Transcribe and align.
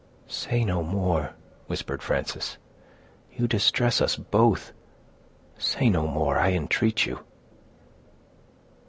"Say 0.25 0.63
no 0.63 0.81
more," 0.81 1.35
whispered 1.67 2.01
Frances; 2.01 2.57
"you 3.35 3.47
distress 3.47 4.01
us 4.01 4.15
both—say 4.15 5.91
no 5.91 6.07
more, 6.07 6.39
I 6.39 6.53
entreat 6.53 7.05
you." 7.05 7.19